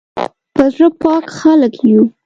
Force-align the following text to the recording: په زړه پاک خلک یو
په 0.55 0.63
زړه 0.73 0.87
پاک 1.01 1.25
خلک 1.37 1.73
یو 1.89 2.03